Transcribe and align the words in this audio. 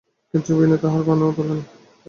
কিন্তু 0.33 0.49
বিনয় 0.57 0.79
তাহা 0.83 0.99
কানেও 1.07 1.31
তোলে 1.37 1.53
নাই। 1.53 1.65